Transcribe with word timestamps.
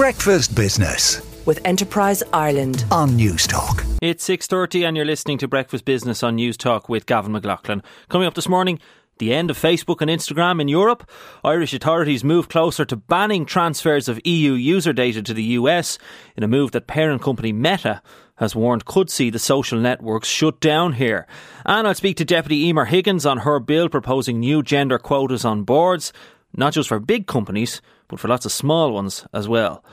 Breakfast 0.00 0.54
Business 0.54 1.20
with 1.44 1.60
Enterprise 1.66 2.22
Ireland 2.32 2.86
on 2.90 3.10
Newstalk. 3.10 3.84
It's 4.00 4.24
6:30 4.24 4.88
and 4.88 4.96
you're 4.96 5.04
listening 5.04 5.36
to 5.36 5.46
Breakfast 5.46 5.84
Business 5.84 6.22
on 6.22 6.38
Newstalk 6.38 6.88
with 6.88 7.04
Gavin 7.04 7.32
McLoughlin. 7.32 7.82
Coming 8.08 8.26
up 8.26 8.32
this 8.32 8.48
morning, 8.48 8.78
the 9.18 9.34
end 9.34 9.50
of 9.50 9.58
Facebook 9.58 10.00
and 10.00 10.10
Instagram 10.10 10.58
in 10.58 10.68
Europe. 10.68 11.06
Irish 11.44 11.74
authorities 11.74 12.24
move 12.24 12.48
closer 12.48 12.86
to 12.86 12.96
banning 12.96 13.44
transfers 13.44 14.08
of 14.08 14.18
EU 14.24 14.52
user 14.52 14.94
data 14.94 15.20
to 15.20 15.34
the 15.34 15.58
US 15.58 15.98
in 16.34 16.44
a 16.44 16.48
move 16.48 16.70
that 16.70 16.86
parent 16.86 17.20
company 17.20 17.52
Meta 17.52 18.00
has 18.36 18.56
warned 18.56 18.86
could 18.86 19.10
see 19.10 19.28
the 19.28 19.38
social 19.38 19.78
networks 19.78 20.28
shut 20.28 20.60
down 20.60 20.94
here. 20.94 21.26
And 21.66 21.86
I'll 21.86 21.94
speak 21.94 22.16
to 22.16 22.24
Deputy 22.24 22.68
Emer 22.68 22.86
Higgins 22.86 23.26
on 23.26 23.40
her 23.40 23.60
bill 23.60 23.90
proposing 23.90 24.40
new 24.40 24.62
gender 24.62 24.98
quotas 24.98 25.44
on 25.44 25.64
boards, 25.64 26.10
not 26.56 26.72
just 26.72 26.88
for 26.88 27.00
big 27.00 27.26
companies, 27.26 27.82
but 28.10 28.20
for 28.20 28.28
lots 28.28 28.44
of 28.44 28.52
small 28.52 28.92
ones 28.92 29.26
as 29.32 29.48
well. 29.48 29.84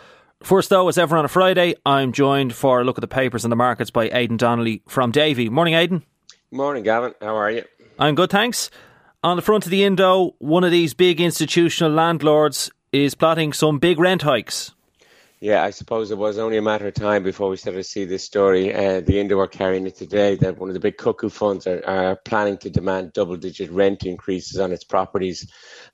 First, 0.44 0.70
though, 0.70 0.88
as 0.88 0.98
ever 0.98 1.18
on 1.18 1.26
a 1.26 1.30
Friday, 1.30 1.76
I'm 1.86 2.12
joined 2.12 2.54
for 2.54 2.82
a 2.82 2.84
look 2.84 2.98
at 2.98 3.02
the 3.02 3.08
papers 3.08 3.46
and 3.46 3.52
the 3.52 3.56
markets 3.56 3.90
by 3.90 4.10
Aidan 4.10 4.38
Donnelly 4.38 4.84
from 4.88 5.12
Davy. 5.12 5.50
Morning, 5.50 5.74
Aidan. 5.74 6.04
Morning, 6.52 6.84
Gavin. 6.84 7.14
How 7.22 7.36
are 7.36 7.50
you? 7.50 7.64
I'm 7.98 8.16
good, 8.16 8.30
thanks. 8.30 8.70
On 9.24 9.36
the 9.36 9.42
front 9.42 9.66
of 9.66 9.72
the 9.72 9.84
Indo, 9.84 10.36
one 10.38 10.64
of 10.64 10.72
these 10.72 10.94
big 10.94 11.20
institutional 11.20 11.92
landlords 11.92 12.70
is 12.92 13.16
plotting 13.16 13.52
some 13.52 13.80
big 13.80 14.00
rent 14.00 14.22
hikes. 14.22 14.74
Yeah, 15.40 15.64
I 15.64 15.70
suppose 15.70 16.10
it 16.10 16.18
was 16.18 16.40
only 16.40 16.58
a 16.58 16.64
matter 16.64 16.88
of 16.88 16.96
time 16.96 17.22
before 17.22 17.48
we 17.50 17.58
started 17.58 17.78
to 17.78 17.84
see 17.84 18.06
this 18.06 18.24
story. 18.24 18.74
Uh, 18.74 19.02
the 19.02 19.20
Indo 19.20 19.38
are 19.40 19.48
carrying 19.48 19.86
it 19.86 19.96
today 19.96 20.34
that 20.38 20.58
one 20.58 20.68
of 20.68 20.74
the 20.74 20.80
big 20.80 20.98
cuckoo 20.98 21.30
funds 21.30 21.68
are, 21.68 21.86
are 21.86 22.16
planning 22.26 22.58
to 22.58 22.72
demand 22.72 23.14
double 23.14 23.38
digit 23.38 23.70
rent 23.70 24.04
increases 24.08 24.58
on 24.60 24.72
its 24.72 24.84
properties. 24.84 25.48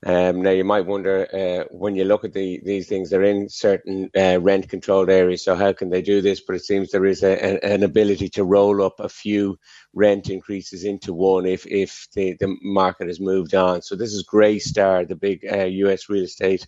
Um, 0.06 0.40
now, 0.40 0.48
you 0.48 0.64
might 0.64 0.86
wonder 0.86 1.28
uh, 1.30 1.68
when 1.76 1.94
you 1.94 2.04
look 2.04 2.24
at 2.24 2.32
the, 2.32 2.58
these 2.64 2.88
things, 2.88 3.10
they're 3.10 3.22
in 3.22 3.50
certain 3.50 4.10
uh, 4.16 4.38
rent 4.40 4.70
controlled 4.70 5.10
areas. 5.10 5.44
So, 5.44 5.54
how 5.54 5.74
can 5.74 5.90
they 5.90 6.00
do 6.00 6.22
this? 6.22 6.40
But 6.40 6.56
it 6.56 6.64
seems 6.64 6.90
there 6.90 7.04
is 7.04 7.22
a, 7.22 7.62
an 7.62 7.82
ability 7.82 8.30
to 8.30 8.44
roll 8.44 8.82
up 8.82 8.98
a 8.98 9.10
few 9.10 9.58
rent 9.92 10.30
increases 10.30 10.84
into 10.84 11.12
one 11.12 11.44
if, 11.44 11.66
if 11.66 12.08
the, 12.14 12.34
the 12.40 12.56
market 12.62 13.08
has 13.08 13.20
moved 13.20 13.54
on. 13.54 13.82
So, 13.82 13.94
this 13.94 14.14
is 14.14 14.26
Greystar, 14.26 15.06
the 15.06 15.16
big 15.16 15.44
US 15.44 16.04
uh, 16.08 16.12
real 16.14 16.24
estate 16.24 16.66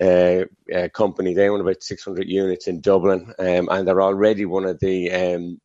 uh, 0.00 0.44
uh, 0.74 0.88
company. 0.88 1.34
They 1.34 1.48
own 1.48 1.60
about 1.60 1.82
600 1.82 2.28
units 2.28 2.66
in 2.66 2.80
Dublin, 2.80 3.32
um, 3.38 3.68
and 3.70 3.86
they're 3.86 4.02
already 4.02 4.44
one 4.44 4.64
of 4.64 4.80
the, 4.80 5.12
um, 5.12 5.60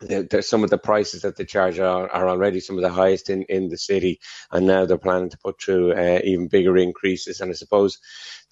the, 0.00 0.42
some 0.42 0.64
of 0.64 0.70
the 0.70 0.78
prices 0.78 1.22
that 1.22 1.36
they 1.36 1.44
charge 1.44 1.78
are, 1.78 2.08
are, 2.08 2.28
already 2.28 2.60
some 2.60 2.76
of 2.76 2.82
the 2.82 2.90
highest 2.90 3.28
in, 3.28 3.42
in 3.42 3.68
the 3.68 3.76
city, 3.76 4.20
and 4.52 4.66
now 4.66 4.86
they're 4.86 4.96
planning 4.96 5.28
to 5.30 5.38
put 5.38 5.60
through 5.60 5.92
uh, 5.92 6.20
even 6.24 6.48
bigger 6.48 6.78
increases. 6.78 7.40
And 7.40 7.50
I 7.50 7.54
suppose 7.54 7.98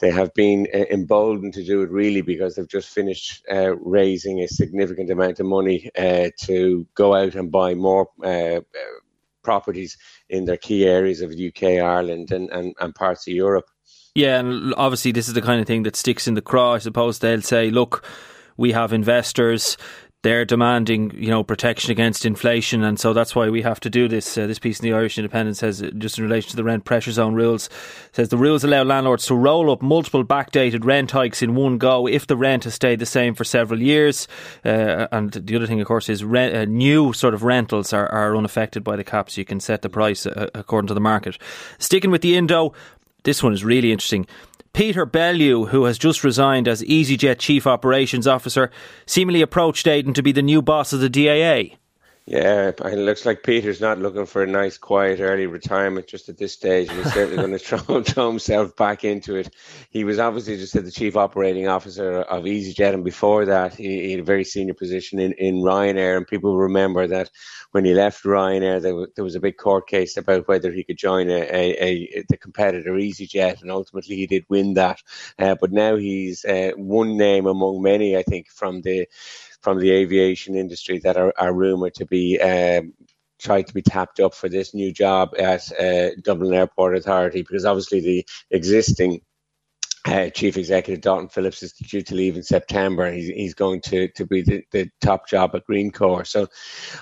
they 0.01 0.11
have 0.11 0.35
been 0.35 0.67
uh, 0.75 0.85
emboldened 0.91 1.55
to 1.55 1.65
do 1.65 1.83
it 1.83 1.91
really 1.91 2.21
because 2.21 2.57
they've 2.57 2.69
just 2.69 2.91
finished 2.91 3.43
uh, 3.51 3.77
raising 3.77 4.41
a 4.41 4.49
significant 4.49 5.11
amount 5.11 5.41
of 5.41 5.47
money 5.47 5.89
to 6.43 6.87
go 6.95 7.15
out 7.15 7.37
and 7.37 7.51
buy 7.51 7.75
more 7.75 8.09
properties 9.43 9.97
in 10.29 10.45
their 10.45 10.59
key 10.59 10.85
areas 10.85 11.23
of 11.23 11.31
UK, 11.31 11.81
Ireland, 11.81 12.33
and, 12.33 12.51
and, 12.51 12.75
and 12.81 12.95
parts 12.95 13.27
of 13.29 13.33
Europe. 13.33 13.67
Yeah, 14.17 14.41
and 14.41 14.73
obviously 14.79 15.13
this 15.13 15.29
is 15.29 15.35
the 15.35 15.43
kind 15.43 15.61
of 15.61 15.67
thing 15.67 15.83
that 15.83 15.95
sticks 15.95 16.27
in 16.27 16.33
the 16.33 16.41
craw. 16.41 16.73
I 16.73 16.79
suppose 16.79 17.19
they'll 17.19 17.43
say, 17.43 17.69
look, 17.69 18.03
we 18.57 18.73
have 18.73 18.95
investors. 18.95 19.77
They're 20.23 20.47
demanding, 20.47 21.13
you 21.15 21.29
know, 21.29 21.45
protection 21.45 21.93
against 21.93 22.25
inflation, 22.25 22.83
and 22.83 22.99
so 22.99 23.13
that's 23.13 23.37
why 23.37 23.51
we 23.51 23.61
have 23.63 23.79
to 23.81 23.91
do 23.91 24.09
this. 24.09 24.37
Uh, 24.37 24.47
this 24.47 24.59
piece 24.59 24.81
in 24.81 24.85
the 24.85 24.95
Irish 24.95 25.19
Independent 25.19 25.59
says, 25.59 25.83
uh, 25.83 25.91
just 25.99 26.19
in 26.19 26.25
relation 26.25 26.51
to 26.51 26.57
the 26.57 26.65
rent 26.65 26.85
pressure 26.87 27.13
zone 27.13 27.35
rules, 27.35 27.69
says 28.13 28.31
the 28.31 28.39
rules 28.39 28.65
allow 28.65 28.83
landlords 28.83 29.27
to 29.27 29.35
roll 29.37 29.71
up 29.71 29.83
multiple 29.83 30.25
backdated 30.25 30.85
rent 30.85 31.11
hikes 31.11 31.43
in 31.43 31.55
one 31.55 31.77
go 31.77 32.09
if 32.09 32.27
the 32.27 32.37
rent 32.37 32.65
has 32.65 32.75
stayed 32.75 32.99
the 32.99 33.07
same 33.07 33.35
for 33.35 33.45
several 33.45 33.81
years. 33.81 34.27
Uh, 34.65 35.07
and 35.13 35.33
the 35.33 35.55
other 35.55 35.67
thing, 35.67 35.81
of 35.81 35.87
course, 35.87 36.09
is 36.09 36.25
rent, 36.25 36.57
uh, 36.57 36.65
new 36.65 37.13
sort 37.13 37.35
of 37.35 37.45
rentals 37.45 37.93
are, 37.93 38.09
are 38.09 38.35
unaffected 38.35 38.83
by 38.83 38.97
the 38.97 39.05
caps. 39.05 39.37
You 39.37 39.45
can 39.45 39.61
set 39.61 39.83
the 39.83 39.91
price 39.91 40.27
uh, 40.27 40.49
according 40.55 40.89
to 40.89 40.95
the 40.95 41.01
market. 41.01 41.39
Sticking 41.79 42.11
with 42.11 42.23
the 42.23 42.37
Indo, 42.37 42.73
this 43.27 43.43
one 43.43 43.53
is 43.53 43.65
really 43.65 43.93
interesting. 43.93 44.27
Peter 44.73 45.05
Bellew, 45.05 45.67
who 45.67 45.85
has 45.85 45.99
just 45.99 46.23
resigned 46.23 46.69
as 46.69 46.83
EasyJet 46.83 47.39
Chief 47.39 47.67
Operations 47.67 48.27
Officer, 48.27 48.71
seemingly 49.05 49.43
approached 49.43 49.89
Aidan 49.89 50.15
to 50.15 50.23
be 50.23 50.33
the 50.33 50.43
new 50.43 50.63
boss 50.63 50.93
of 50.93 51.01
the 51.01 51.11
DAA. 51.11 51.77
Yeah, 52.29 52.71
it 52.71 52.99
looks 52.99 53.25
like 53.25 53.45
Peter's 53.45 53.81
not 53.81 54.01
looking 54.01 54.27
for 54.27 54.43
a 54.43 54.49
nice, 54.49 54.79
quiet, 54.79 55.21
early 55.21 55.47
retirement 55.47 56.09
just 56.09 56.29
at 56.29 56.37
this 56.37 56.55
stage. 56.55 56.91
He's 56.91 57.13
certainly 57.13 57.37
going 57.37 57.53
to 57.57 57.59
throw, 57.61 58.03
throw, 58.03 58.29
himself 58.29 58.75
back 58.75 59.05
into 59.05 59.37
it. 59.37 59.55
He 59.91 60.03
was 60.03 60.19
obviously 60.19 60.57
just 60.57 60.73
the 60.73 60.91
chief 60.91 61.17
operating 61.17 61.69
officer 61.69 62.23
of 62.23 62.43
EasyJet, 62.43 62.95
and 62.95 63.05
before 63.05 63.45
that, 63.45 63.77
he, 63.77 64.07
he 64.07 64.11
had 64.11 64.21
a 64.21 64.25
very 64.25 64.43
senior 64.43 64.75
position 64.75 65.21
in, 65.21 65.35
in 65.35 65.63
Ryanair. 65.63 66.17
And 66.17 66.27
people 66.27 66.57
remember 66.57 67.07
that 67.07 67.31
when 67.71 67.85
he 67.85 67.95
left 67.95 68.25
Ryanair, 68.25 68.83
there, 68.83 68.91
w- 68.91 69.13
there 69.15 69.25
was 69.25 69.37
a 69.37 69.41
big 69.41 69.57
court 69.57 69.87
case 69.87 70.17
about 70.17 70.49
whether 70.49 70.73
he 70.73 70.83
could 70.83 70.99
join 70.99 71.31
a, 71.31 71.43
a, 71.43 71.77
a 71.81 72.25
the 72.29 72.37
competitor 72.37 72.91
EasyJet, 72.95 73.63
and 73.63 73.71
ultimately 73.71 74.17
he 74.17 74.27
did 74.27 74.47
win 74.49 74.75
that. 74.75 75.01
Uh, 75.39 75.55
but 75.61 75.71
now 75.71 75.95
he's 75.95 76.45
uh, 76.45 76.73
one 76.77 77.17
name 77.17 77.47
among 77.47 77.83
many, 77.83 78.17
I 78.17 78.25
think, 78.25 78.49
from 78.51 78.83
the 78.83 79.07
from 79.61 79.79
the 79.79 79.91
aviation 79.91 80.55
industry 80.55 80.99
that 81.01 81.17
are, 81.17 81.33
are 81.39 81.53
rumored 81.53 81.95
to 81.95 82.07
be 82.07 82.41
um, 82.41 82.93
tried 83.41 83.67
to 83.67 83.75
be 83.75 83.83
tapped 83.83 84.21
up 84.21 84.35
for 84.35 84.49
this 84.49 84.75
new 84.75 84.93
job 84.93 85.35
at 85.39 85.71
uh, 85.81 86.11
Dublin 86.23 86.55
Airport 86.55 86.97
Authority 86.97 87.43
because 87.43 87.65
obviously 87.65 88.01
the 88.01 88.27
existing 88.51 89.21
uh, 90.07 90.31
Chief 90.31 90.57
Executive 90.57 91.03
Dalton 91.03 91.29
Philips 91.29 91.63
is 91.63 91.73
due 91.73 92.03
to 92.03 92.15
leave 92.15 92.37
in 92.37 92.43
September. 92.43 93.11
He's, 93.11 93.29
he's 93.29 93.55
going 93.55 93.81
to, 93.83 94.09
to 94.09 94.25
be 94.25 94.43
the, 94.43 94.63
the 94.71 94.89
top 95.01 95.29
job 95.29 95.55
at 95.55 95.67
Greencore. 95.69 96.27
So 96.27 96.47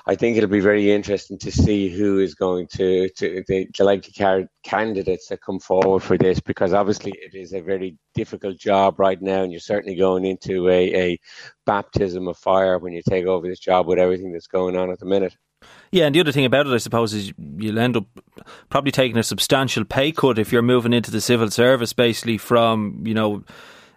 I 0.06 0.15
think 0.15 0.37
it'll 0.37 0.48
be 0.48 0.60
very 0.60 0.91
interesting 0.91 1.38
to 1.38 1.53
see 1.53 1.88
who 1.88 2.19
is 2.19 2.34
going 2.34 2.66
to, 2.75 3.09
to 3.10 3.44
the, 3.47 3.69
the 3.76 3.84
likely 3.84 4.48
candidates 4.65 5.28
that 5.28 5.42
come 5.42 5.60
forward 5.60 6.03
for 6.03 6.16
this 6.16 6.41
because 6.41 6.72
obviously 6.72 7.12
it 7.12 7.34
is 7.34 7.53
a 7.53 7.60
very 7.60 7.98
difficult 8.15 8.59
job 8.59 8.98
right 8.98 9.21
now 9.21 9.42
and 9.42 9.53
you're 9.53 9.60
certainly 9.60 9.97
going 9.97 10.25
into 10.25 10.69
a, 10.69 10.94
a 10.94 11.19
baptism 11.66 12.26
of 12.28 12.38
fire 12.38 12.78
when 12.78 12.92
you 12.92 13.03
take 13.06 13.26
over 13.26 13.47
this 13.47 13.59
job 13.59 13.86
with 13.86 13.98
everything 13.98 14.32
that's 14.32 14.47
going 14.47 14.76
on 14.76 14.91
at 14.91 14.98
the 14.98 15.06
minute. 15.06 15.36
Yeah, 15.91 16.07
and 16.07 16.15
the 16.15 16.21
other 16.21 16.33
thing 16.33 16.45
about 16.45 16.67
it, 16.67 16.73
I 16.73 16.79
suppose, 16.79 17.15
is 17.15 17.33
you'll 17.57 17.79
end 17.79 17.97
up 17.97 18.07
probably 18.69 18.91
taking 18.91 19.17
a 19.17 19.23
substantial 19.23 19.85
pay 19.85 20.11
cut 20.11 20.39
if 20.41 20.53
you're 20.53 20.63
moving 20.63 20.93
into 20.93 21.13
the 21.13 21.21
civil 21.21 21.51
service, 21.51 21.93
basically 21.93 22.37
from 22.37 23.03
you 23.05 23.15
know 23.15 23.45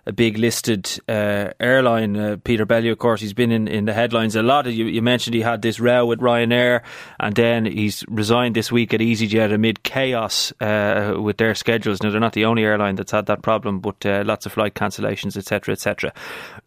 a 0.07 0.13
big 0.13 0.37
listed 0.37 0.89
uh, 1.09 1.49
airline. 1.59 2.15
Uh, 2.15 2.37
Peter 2.41 2.65
Bellew, 2.65 2.91
of 2.93 2.97
course, 2.97 3.19
he's 3.19 3.33
been 3.33 3.51
in, 3.51 3.67
in 3.67 3.85
the 3.85 3.93
headlines 3.93 4.37
a 4.37 4.41
lot. 4.41 4.65
You, 4.65 4.85
you, 4.85 5.01
mentioned 5.01 5.33
he 5.33 5.41
had 5.41 5.61
this 5.61 5.81
row 5.81 6.05
with 6.05 6.19
Ryanair, 6.19 6.81
and 7.19 7.35
then 7.35 7.65
he's 7.65 8.05
resigned 8.07 8.55
this 8.55 8.71
week 8.71 8.93
at 8.93 9.01
EasyJet 9.01 9.53
amid 9.53 9.83
chaos 9.83 10.53
uh, 10.61 11.15
with 11.19 11.37
their 11.37 11.53
schedules. 11.55 12.01
Now, 12.01 12.11
they're 12.11 12.21
not 12.21 12.33
the 12.33 12.45
only 12.45 12.63
airline 12.63 12.95
that's 12.95 13.11
had 13.11 13.25
that 13.25 13.41
problem, 13.41 13.81
but 13.81 14.05
uh, 14.05 14.23
lots 14.25 14.45
of 14.45 14.53
flight 14.53 14.75
cancellations, 14.75 15.35
etc., 15.35 15.73
etc. 15.73 16.13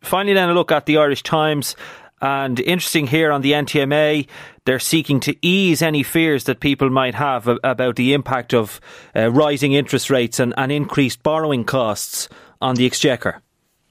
Finally, 0.02 0.34
then 0.34 0.50
a 0.50 0.54
look 0.54 0.70
at 0.70 0.84
the 0.84 0.98
Irish 0.98 1.22
Times. 1.22 1.76
And 2.20 2.60
interesting 2.60 3.06
here 3.06 3.32
on 3.32 3.40
the 3.40 3.52
NTMA, 3.52 4.28
they're 4.66 4.78
seeking 4.78 5.20
to 5.20 5.34
ease 5.44 5.80
any 5.80 6.02
fears 6.02 6.44
that 6.44 6.60
people 6.60 6.90
might 6.90 7.14
have 7.14 7.48
about 7.64 7.96
the 7.96 8.12
impact 8.12 8.52
of 8.52 8.80
uh, 9.16 9.30
rising 9.30 9.72
interest 9.72 10.10
rates 10.10 10.38
and, 10.38 10.52
and 10.56 10.70
increased 10.70 11.22
borrowing 11.22 11.64
costs 11.64 12.28
on 12.60 12.76
the 12.76 12.86
exchequer. 12.86 13.42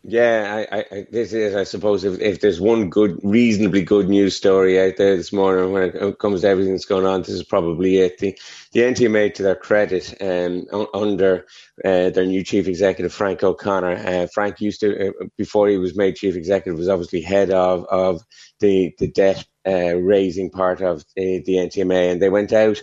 Yeah, 0.04 0.66
I, 0.72 0.86
I, 0.92 1.08
this 1.12 1.34
is, 1.34 1.56
I 1.56 1.66
suppose, 1.66 2.06
if, 2.06 2.22
if 2.22 2.40
there's 2.40 2.62
one 2.62 2.90
good, 2.90 3.20
reasonably 3.22 3.84
good 3.84 4.08
news 4.08 4.34
story 4.34 4.80
out 4.80 4.96
there 4.96 5.18
this 5.18 5.34
morning 5.34 5.74
when 5.74 5.84
it 5.94 6.20
comes 6.20 6.42
to 6.42 6.48
everything 6.48 6.72
that's 6.72 6.86
going 6.86 7.06
on, 7.06 7.22
this 7.22 7.30
is 7.32 7.44
probably 7.44 7.98
it. 7.98 8.18
The, 8.18 8.40
the 8.72 8.80
NTMA, 8.80 9.34
to 9.36 9.44
their 9.44 9.56
credit, 9.56 10.16
um, 10.22 10.66
under 10.94 11.46
uh, 11.84 12.12
their 12.12 12.26
new 12.26 12.46
chief 12.46 12.68
executive, 12.68 13.14
Frank 13.14 13.44
O'Connor. 13.44 13.98
Uh, 13.98 14.28
Frank 14.34 14.62
used 14.62 14.80
to, 14.80 15.10
uh, 15.10 15.26
before 15.38 15.68
he 15.68 15.78
was 15.78 15.98
made 15.98 16.16
chief 16.16 16.36
executive, 16.36 16.80
was 16.80 16.90
obviously 16.90 17.22
head 17.22 17.52
of, 17.52 17.86
of 17.92 18.22
the, 18.62 18.96
the 19.00 19.08
debt 19.12 19.46
uh, 19.70 19.96
raising 19.96 20.50
part 20.50 20.82
of 20.82 21.06
the, 21.16 21.44
the 21.46 21.56
NTMA, 21.56 22.12
and 22.12 22.22
they 22.22 22.30
went 22.30 22.54
out 22.54 22.80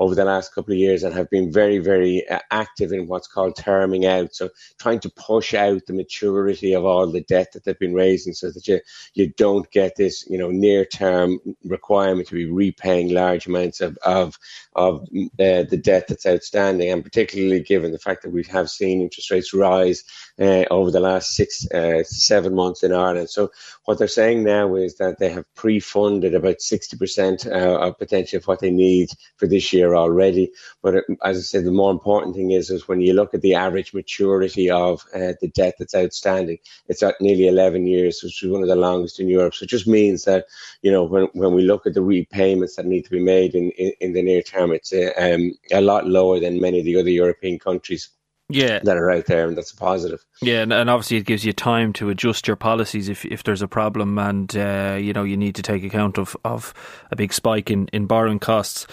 over 0.00 0.14
the 0.14 0.24
last 0.24 0.54
couple 0.54 0.72
of 0.72 0.78
years 0.78 1.02
and 1.02 1.14
have 1.14 1.28
been 1.28 1.52
very, 1.52 1.76
very 1.78 2.26
uh, 2.26 2.38
active 2.50 2.90
in 2.90 3.06
what's 3.06 3.28
called 3.28 3.54
terming 3.54 4.06
out. 4.06 4.34
So 4.34 4.48
trying 4.78 5.00
to 5.00 5.10
push 5.10 5.52
out 5.52 5.84
the 5.86 5.92
maturity 5.92 6.72
of 6.72 6.86
all 6.86 7.06
the 7.06 7.20
debt 7.20 7.52
that 7.52 7.64
they've 7.64 7.78
been 7.78 7.92
raising 7.92 8.32
so 8.32 8.50
that 8.50 8.66
you, 8.66 8.80
you 9.12 9.28
don't 9.36 9.70
get 9.70 9.96
this, 9.96 10.26
you 10.26 10.38
know, 10.38 10.50
near 10.50 10.86
term 10.86 11.38
requirement 11.64 12.28
to 12.28 12.34
be 12.34 12.46
repaying 12.46 13.12
large 13.12 13.46
amounts 13.46 13.82
of, 13.82 13.98
of, 13.98 14.38
of 14.74 15.02
uh, 15.02 15.64
the 15.68 15.80
debt 15.80 16.08
that's 16.08 16.24
outstanding. 16.24 16.90
And 16.90 17.04
particularly 17.04 17.60
given 17.60 17.92
the 17.92 17.98
fact 17.98 18.22
that 18.22 18.30
we 18.30 18.42
have 18.44 18.70
seen 18.70 19.02
interest 19.02 19.30
rates 19.30 19.52
rise 19.52 20.04
uh, 20.40 20.64
over 20.70 20.90
the 20.90 21.00
last 21.00 21.36
six, 21.36 21.70
uh, 21.72 22.04
seven 22.04 22.54
months 22.54 22.82
in 22.82 22.94
Ireland. 22.94 23.28
So 23.28 23.50
what 23.84 23.98
they're 23.98 24.08
saying 24.08 24.44
now 24.44 24.76
is 24.76 24.96
that 24.96 25.18
they 25.18 25.28
have 25.28 25.44
pre-funded 25.54 26.29
about 26.34 26.58
60% 26.58 27.46
uh, 27.46 27.78
of 27.80 27.98
potential 27.98 28.38
of 28.38 28.46
what 28.46 28.60
they 28.60 28.70
need 28.70 29.10
for 29.36 29.46
this 29.46 29.72
year 29.72 29.94
already. 29.94 30.52
But 30.82 30.96
it, 30.96 31.04
as 31.24 31.38
I 31.38 31.40
said, 31.40 31.64
the 31.64 31.70
more 31.70 31.90
important 31.90 32.34
thing 32.34 32.50
is 32.50 32.70
is 32.70 32.88
when 32.88 33.00
you 33.00 33.12
look 33.12 33.34
at 33.34 33.42
the 33.42 33.54
average 33.54 33.94
maturity 33.94 34.70
of 34.70 35.04
uh, 35.14 35.34
the 35.40 35.50
debt 35.54 35.76
that's 35.78 35.94
outstanding, 35.94 36.58
it's 36.88 37.02
at 37.02 37.20
nearly 37.20 37.48
11 37.48 37.86
years, 37.86 38.22
which 38.22 38.42
is 38.42 38.50
one 38.50 38.62
of 38.62 38.68
the 38.68 38.76
longest 38.76 39.20
in 39.20 39.28
Europe. 39.28 39.54
So 39.54 39.64
it 39.64 39.70
just 39.70 39.86
means 39.86 40.24
that 40.24 40.46
you 40.82 40.90
know 40.90 41.04
when, 41.04 41.24
when 41.32 41.54
we 41.54 41.62
look 41.62 41.86
at 41.86 41.94
the 41.94 42.02
repayments 42.02 42.76
that 42.76 42.86
need 42.86 43.04
to 43.04 43.10
be 43.10 43.20
made 43.20 43.54
in 43.54 43.70
in, 43.72 43.92
in 44.00 44.12
the 44.12 44.22
near 44.22 44.42
term, 44.42 44.72
it's 44.72 44.92
uh, 44.92 45.12
um, 45.16 45.52
a 45.72 45.80
lot 45.80 46.06
lower 46.06 46.40
than 46.40 46.60
many 46.60 46.78
of 46.78 46.84
the 46.84 46.96
other 46.96 47.10
European 47.10 47.58
countries 47.58 48.10
yeah. 48.52 48.80
that 48.80 48.96
are 48.96 49.10
out 49.10 49.26
there, 49.26 49.48
and 49.48 49.56
that's 49.56 49.72
a 49.72 49.76
positive. 49.76 50.24
Yeah, 50.42 50.62
and, 50.62 50.72
and 50.72 50.90
obviously 50.90 51.16
it 51.18 51.26
gives 51.26 51.44
you 51.44 51.52
time 51.52 51.92
to 51.94 52.10
adjust 52.10 52.46
your 52.46 52.56
policies 52.56 53.08
if 53.08 53.24
if 53.24 53.42
there's 53.44 53.62
a 53.62 53.68
problem, 53.68 54.18
and 54.18 54.56
uh, 54.56 54.98
you 55.00 55.12
know 55.12 55.22
you 55.22 55.36
need 55.36 55.54
to 55.56 55.62
take 55.62 55.84
account 55.84 56.18
of, 56.18 56.36
of 56.44 56.74
a 57.10 57.16
big 57.16 57.32
spike 57.32 57.70
in, 57.70 57.88
in 57.92 58.06
borrowing 58.06 58.38
costs. 58.38 58.86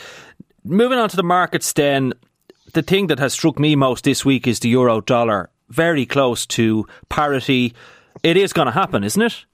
Moving 0.63 0.99
on 0.99 1.09
to 1.09 1.15
the 1.15 1.23
markets, 1.23 1.73
then 1.73 2.13
the 2.73 2.81
thing 2.81 3.07
that 3.07 3.19
has 3.19 3.33
struck 3.33 3.57
me 3.57 3.75
most 3.75 4.03
this 4.03 4.25
week 4.25 4.47
is 4.47 4.59
the 4.59 4.69
euro 4.69 5.01
dollar, 5.01 5.49
very 5.69 6.05
close 6.05 6.45
to 6.47 6.85
parity. 7.09 7.73
It 8.23 8.37
is 8.37 8.53
going 8.53 8.65
to 8.65 8.71
happen, 8.71 9.03
isn't 9.03 9.21
it? 9.21 9.45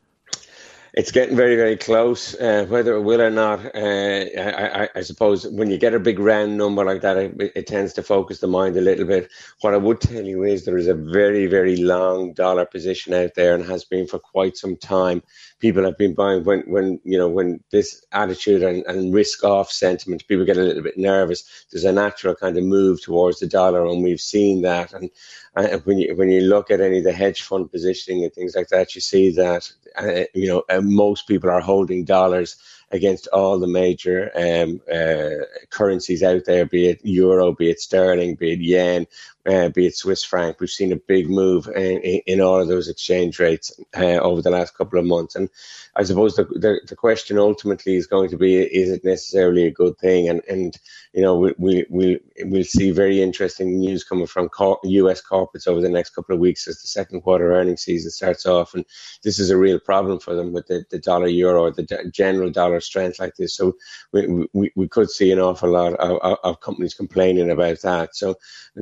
It's 0.95 1.11
getting 1.11 1.35
very, 1.35 1.55
very 1.55 1.75
close. 1.75 2.35
Uh, 2.35 2.65
whether 2.69 2.95
it 2.95 3.01
will 3.01 3.21
or 3.21 3.31
not, 3.31 3.65
uh, 3.75 3.79
I, 3.79 4.83
I, 4.83 4.89
I, 4.95 5.01
suppose 5.01 5.47
when 5.47 5.71
you 5.71 5.79
get 5.79 5.95
a 5.95 5.99
big 5.99 6.19
round 6.19 6.55
number 6.55 6.85
like 6.85 7.01
that, 7.01 7.17
it, 7.17 7.51
it, 7.55 7.65
tends 7.65 7.93
to 7.93 8.03
focus 8.03 8.39
the 8.39 8.47
mind 8.47 8.77
a 8.77 8.81
little 8.81 9.05
bit. 9.05 9.31
What 9.61 9.73
I 9.73 9.77
would 9.77 9.99
tell 9.99 10.23
you 10.23 10.43
is 10.43 10.65
there 10.65 10.77
is 10.77 10.87
a 10.87 10.93
very, 10.93 11.47
very 11.47 11.77
long 11.77 12.33
dollar 12.33 12.65
position 12.65 13.13
out 13.15 13.33
there 13.33 13.55
and 13.55 13.65
has 13.65 13.83
been 13.85 14.05
for 14.05 14.19
quite 14.19 14.55
some 14.55 14.75
time. 14.75 15.23
People 15.59 15.83
have 15.83 15.97
been 15.97 16.13
buying 16.13 16.43
when, 16.43 16.59
when 16.67 16.99
you 17.03 17.17
know, 17.17 17.29
when 17.29 17.63
this 17.71 18.05
attitude 18.11 18.61
and, 18.61 18.85
and 18.85 19.15
risk 19.15 19.43
off 19.43 19.71
sentiment, 19.71 20.27
people 20.27 20.45
get 20.45 20.57
a 20.57 20.61
little 20.61 20.83
bit 20.83 20.97
nervous. 20.97 21.65
There's 21.71 21.85
a 21.85 21.91
natural 21.91 22.35
kind 22.35 22.55
of 22.55 22.65
move 22.65 23.01
towards 23.01 23.39
the 23.39 23.47
dollar, 23.47 23.83
and 23.87 24.03
we've 24.03 24.21
seen 24.21 24.61
that. 24.61 24.93
And 24.93 25.09
uh, 25.55 25.77
when 25.83 25.99
you 25.99 26.15
when 26.15 26.29
you 26.29 26.41
look 26.41 26.71
at 26.71 26.81
any 26.81 26.99
of 26.99 27.03
the 27.03 27.13
hedge 27.13 27.41
fund 27.43 27.71
positioning 27.71 28.23
and 28.23 28.33
things 28.33 28.55
like 28.55 28.69
that, 28.69 28.95
you 28.95 29.01
see 29.01 29.31
that 29.31 29.71
uh, 29.97 30.23
you 30.33 30.47
know 30.47 30.63
uh, 30.69 30.81
most 30.81 31.27
people 31.27 31.49
are 31.49 31.61
holding 31.61 32.05
dollars 32.05 32.55
against 32.93 33.27
all 33.27 33.59
the 33.59 33.67
major 33.67 34.31
um, 34.35 34.79
uh, 34.91 35.45
currencies 35.71 36.21
out 36.21 36.45
there, 36.45 36.65
be 36.65 36.85
it 36.87 37.01
euro, 37.03 37.51
be 37.51 37.71
it 37.71 37.79
sterling, 37.79 38.35
be 38.35 38.53
it 38.53 38.59
yen, 38.59 39.07
uh, 39.47 39.69
be 39.69 39.87
it 39.87 39.97
Swiss 39.97 40.23
franc. 40.23 40.59
We've 40.59 40.69
seen 40.69 40.93
a 40.93 40.97
big 40.97 41.29
move 41.29 41.67
in, 41.67 41.99
in 41.99 42.39
all 42.39 42.61
of 42.61 42.67
those 42.67 42.87
exchange 42.87 43.39
rates 43.39 43.73
uh, 43.97 44.19
over 44.19 44.41
the 44.41 44.51
last 44.51 44.77
couple 44.77 44.99
of 44.99 45.05
months. 45.05 45.35
And 45.35 45.49
I 45.95 46.03
suppose 46.03 46.35
the, 46.35 46.45
the, 46.45 46.79
the, 46.87 46.95
question 46.95 47.37
ultimately 47.37 47.95
is 47.95 48.07
going 48.07 48.29
to 48.29 48.37
be, 48.37 48.61
is 48.61 48.89
it 48.89 49.03
necessarily 49.03 49.65
a 49.65 49.71
good 49.71 49.97
thing? 49.97 50.29
And, 50.29 50.41
and 50.47 50.77
you 51.13 51.21
know, 51.21 51.37
we, 51.37 51.53
we, 51.57 51.85
we'll, 51.89 52.17
we'll 52.43 52.63
see 52.63 52.91
very 52.91 53.21
interesting 53.21 53.79
news 53.79 54.03
coming 54.03 54.27
from 54.27 54.49
co- 54.49 54.79
US 54.83 55.21
corporates 55.21 55.67
over 55.67 55.81
the 55.81 55.89
next 55.89 56.11
couple 56.11 56.33
of 56.33 56.39
weeks 56.39 56.67
as 56.67 56.81
the 56.81 56.87
second 56.87 57.21
quarter 57.21 57.53
earnings 57.53 57.81
season 57.81 58.11
starts 58.11 58.45
off. 58.45 58.73
And 58.73 58.85
this 59.23 59.39
is 59.39 59.49
a 59.49 59.57
real 59.57 59.79
problem 59.79 60.19
for 60.19 60.35
them 60.35 60.53
with 60.53 60.67
the, 60.67 60.85
the 60.89 60.99
dollar 60.99 61.27
euro 61.27 61.71
the 61.71 62.11
general 62.13 62.49
dollar 62.49 62.79
strength 62.83 63.19
like 63.19 63.35
this. 63.35 63.55
So 63.55 63.73
we, 64.11 64.47
we, 64.53 64.71
we 64.75 64.87
could 64.87 65.09
see 65.09 65.31
an 65.31 65.39
awful 65.39 65.71
lot 65.71 65.93
of, 65.95 66.37
of 66.43 66.59
companies 66.61 66.93
complaining 66.93 67.49
about 67.49 67.81
that. 67.81 68.15
So 68.15 68.35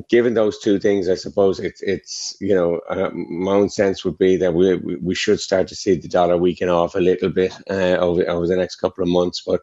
given 0.09 0.33
those 0.33 0.59
two 0.59 0.79
things, 0.79 1.09
I 1.09 1.15
suppose 1.15 1.59
it's, 1.59 1.81
it's 1.81 2.35
you 2.39 2.55
know, 2.55 2.79
uh, 2.89 3.09
my 3.11 3.53
own 3.53 3.69
sense 3.69 4.03
would 4.03 4.17
be 4.17 4.37
that 4.37 4.53
we, 4.53 4.75
we 4.75 5.15
should 5.15 5.39
start 5.39 5.67
to 5.69 5.75
see 5.75 5.95
the 5.95 6.07
dollar 6.07 6.37
weaken 6.37 6.69
off 6.69 6.95
a 6.95 6.99
little 6.99 7.29
bit 7.29 7.53
uh, 7.69 7.97
over 7.97 8.27
over 8.29 8.47
the 8.47 8.55
next 8.55 8.77
couple 8.77 9.03
of 9.03 9.09
months. 9.09 9.43
But 9.45 9.61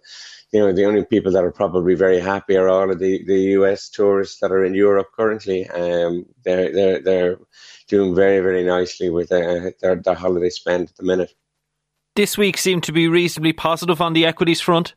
you 0.52 0.60
know, 0.60 0.72
the 0.72 0.86
only 0.86 1.04
people 1.04 1.32
that 1.32 1.44
are 1.44 1.52
probably 1.52 1.94
very 1.94 2.20
happy 2.20 2.56
are 2.56 2.68
all 2.68 2.90
of 2.90 2.98
the, 2.98 3.22
the 3.24 3.40
US 3.58 3.90
tourists 3.90 4.40
that 4.40 4.50
are 4.50 4.64
in 4.64 4.74
Europe 4.74 5.08
currently. 5.14 5.68
Um, 5.68 6.26
they're 6.44 6.72
they're 6.72 7.02
they're 7.02 7.38
doing 7.86 8.14
very 8.14 8.40
very 8.40 8.64
nicely 8.64 9.10
with 9.10 9.30
uh, 9.32 9.70
their 9.80 9.96
their 9.96 10.14
holiday 10.14 10.50
spend 10.50 10.88
at 10.88 10.96
the 10.96 11.04
minute. 11.04 11.34
This 12.18 12.36
week 12.36 12.58
seemed 12.58 12.82
to 12.82 12.92
be 12.92 13.06
reasonably 13.06 13.52
positive 13.52 14.00
on 14.00 14.12
the 14.12 14.26
equities 14.26 14.60
front. 14.60 14.92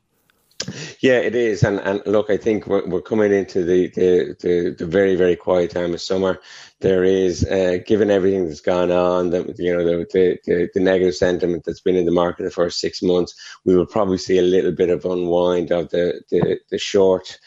Yeah, 1.02 1.20
it 1.20 1.36
is, 1.36 1.62
and 1.62 1.80
and 1.82 2.02
look, 2.08 2.32
I 2.32 2.38
think 2.38 2.66
we're, 2.66 2.84
we're 2.88 3.04
coming 3.04 3.32
into 3.32 3.64
the, 3.64 3.90
the, 3.90 4.36
the, 4.40 4.76
the, 4.80 4.86
very 4.88 5.16
very 5.16 5.36
quiet 5.36 5.70
time 5.70 5.94
of 5.94 6.02
summer. 6.02 6.42
There 6.80 7.04
is, 7.04 7.46
uh, 7.46 7.78
given 7.86 8.10
everything 8.10 8.48
that's 8.48 8.60
gone 8.60 8.90
on, 8.90 9.30
that 9.30 9.60
you 9.60 9.72
know 9.72 9.86
the, 9.86 10.40
the, 10.46 10.70
the 10.74 10.80
negative 10.80 11.14
sentiment 11.14 11.64
that's 11.64 11.82
been 11.82 11.96
in 11.96 12.06
the 12.06 12.12
market 12.12 12.42
the 12.42 12.50
first 12.50 12.80
six 12.80 13.04
months, 13.04 13.36
we 13.66 13.76
will 13.76 13.86
probably 13.86 14.18
see 14.18 14.40
a 14.40 14.42
little 14.42 14.72
bit 14.72 14.90
of 14.90 15.06
unwind 15.06 15.72
of 15.72 15.92
the 15.92 16.24
the, 16.32 16.60
the 16.72 16.80
short 16.80 17.38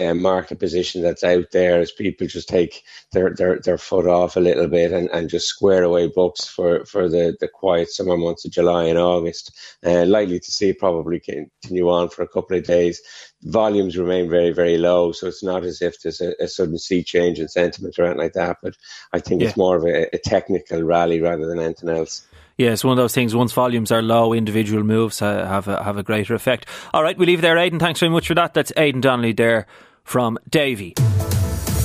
uh, 0.00 0.14
market 0.14 0.58
position 0.58 1.02
that's 1.02 1.24
out 1.24 1.50
there 1.52 1.80
as 1.80 1.92
people 1.92 2.26
just 2.26 2.48
take 2.48 2.82
their, 3.12 3.34
their, 3.34 3.60
their 3.60 3.78
foot 3.78 4.06
off 4.06 4.36
a 4.36 4.40
little 4.40 4.66
bit 4.66 4.92
and, 4.92 5.08
and 5.10 5.30
just 5.30 5.46
square 5.46 5.82
away 5.82 6.08
books 6.08 6.46
for, 6.46 6.84
for 6.84 7.08
the, 7.08 7.36
the 7.40 7.48
quiet 7.48 7.90
summer 7.90 8.16
months 8.16 8.44
of 8.44 8.52
July 8.52 8.84
and 8.84 8.98
August. 8.98 9.56
Uh, 9.84 10.04
likely 10.04 10.40
to 10.40 10.50
see 10.50 10.72
probably 10.72 11.20
continue 11.20 11.88
on 11.88 12.08
for 12.08 12.22
a 12.22 12.28
couple 12.28 12.56
of 12.56 12.64
days. 12.64 13.00
Volumes 13.42 13.96
remain 13.96 14.28
very, 14.30 14.52
very 14.52 14.78
low, 14.78 15.12
so 15.12 15.26
it's 15.26 15.44
not 15.44 15.64
as 15.64 15.82
if 15.82 16.00
there's 16.00 16.20
a, 16.20 16.34
a 16.40 16.48
sudden 16.48 16.78
sea 16.78 17.02
change 17.02 17.38
in 17.38 17.48
sentiment 17.48 17.98
or 17.98 18.04
anything 18.04 18.20
like 18.20 18.32
that. 18.32 18.58
But 18.62 18.74
I 19.12 19.20
think 19.20 19.42
yeah. 19.42 19.48
it's 19.48 19.56
more 19.56 19.76
of 19.76 19.84
a, 19.84 20.14
a 20.14 20.18
technical 20.18 20.82
rally 20.82 21.20
rather 21.20 21.46
than 21.46 21.60
anything 21.60 21.90
else. 21.90 22.26
Yeah, 22.56 22.70
it's 22.70 22.84
one 22.84 22.92
of 22.92 22.96
those 22.96 23.14
things. 23.14 23.34
Once 23.34 23.52
volumes 23.52 23.90
are 23.90 24.02
low, 24.02 24.32
individual 24.32 24.84
moves 24.84 25.18
have 25.18 25.66
a, 25.66 25.82
have 25.82 25.96
a 25.96 26.02
greater 26.02 26.34
effect. 26.34 26.66
All 26.92 27.02
right, 27.02 27.18
we 27.18 27.26
leave 27.26 27.40
there, 27.40 27.58
Aidan. 27.58 27.80
Thanks 27.80 28.00
very 28.00 28.10
much 28.10 28.28
for 28.28 28.34
that. 28.34 28.54
That's 28.54 28.72
Aidan 28.76 29.00
Donnelly 29.00 29.32
there 29.32 29.66
from 30.04 30.38
Davy. 30.48 30.94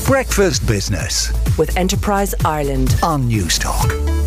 Breakfast 0.05 0.67
Business 0.67 1.31
with 1.57 1.75
Enterprise 1.77 2.33
Ireland 2.43 2.95
on 3.03 3.29
Newstalk. 3.29 4.18